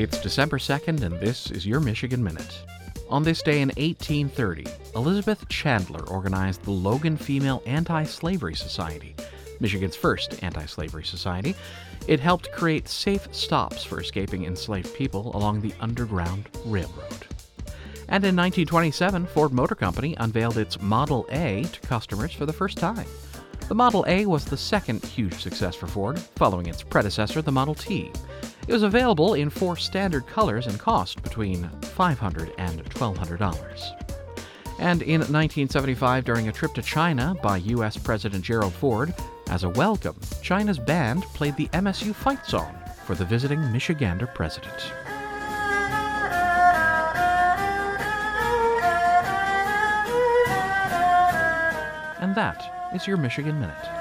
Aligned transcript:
It's 0.00 0.20
December 0.20 0.58
2nd, 0.58 1.02
and 1.02 1.18
this 1.18 1.50
is 1.50 1.66
your 1.66 1.80
Michigan 1.80 2.22
Minute. 2.22 2.62
On 3.10 3.24
this 3.24 3.42
day 3.42 3.62
in 3.62 3.70
1830, 3.70 4.64
Elizabeth 4.94 5.48
Chandler 5.48 6.08
organized 6.08 6.62
the 6.62 6.70
Logan 6.70 7.16
Female 7.16 7.64
Anti 7.66 8.04
Slavery 8.04 8.54
Society, 8.54 9.16
Michigan's 9.58 9.96
first 9.96 10.40
anti 10.44 10.66
slavery 10.66 11.02
society. 11.02 11.56
It 12.06 12.20
helped 12.20 12.52
create 12.52 12.88
safe 12.88 13.26
stops 13.34 13.82
for 13.82 14.00
escaping 14.00 14.44
enslaved 14.44 14.94
people 14.94 15.36
along 15.36 15.62
the 15.62 15.74
Underground 15.80 16.48
Railroad. 16.64 17.26
And 18.06 18.22
in 18.22 18.36
1927, 18.36 19.26
Ford 19.26 19.52
Motor 19.52 19.74
Company 19.74 20.14
unveiled 20.20 20.58
its 20.58 20.80
Model 20.80 21.26
A 21.32 21.64
to 21.64 21.80
customers 21.80 22.32
for 22.32 22.46
the 22.46 22.52
first 22.52 22.78
time. 22.78 23.08
The 23.66 23.74
Model 23.74 24.04
A 24.06 24.26
was 24.26 24.44
the 24.44 24.56
second 24.56 25.04
huge 25.04 25.42
success 25.42 25.74
for 25.74 25.88
Ford, 25.88 26.20
following 26.36 26.66
its 26.68 26.84
predecessor, 26.84 27.42
the 27.42 27.50
Model 27.50 27.74
T. 27.74 28.12
It 28.68 28.72
was 28.72 28.82
available 28.82 29.32
in 29.32 29.48
four 29.48 29.78
standard 29.78 30.26
colors 30.26 30.66
and 30.66 30.78
cost 30.78 31.22
between 31.22 31.70
$500 31.80 32.52
and 32.58 32.84
$1,200. 32.84 34.04
And 34.78 35.00
in 35.00 35.20
1975, 35.20 36.24
during 36.26 36.48
a 36.48 36.52
trip 36.52 36.74
to 36.74 36.82
China 36.82 37.34
by 37.42 37.56
U.S. 37.56 37.96
President 37.96 38.44
Gerald 38.44 38.74
Ford, 38.74 39.14
as 39.48 39.64
a 39.64 39.70
welcome, 39.70 40.16
China's 40.42 40.78
band 40.78 41.22
played 41.32 41.56
the 41.56 41.68
MSU 41.68 42.14
fight 42.14 42.44
song 42.44 42.76
for 43.06 43.14
the 43.14 43.24
visiting 43.24 43.58
Michigander 43.58 44.32
president. 44.34 44.92
And 52.20 52.34
that 52.34 52.90
is 52.94 53.06
your 53.06 53.16
Michigan 53.16 53.58
Minute. 53.58 53.97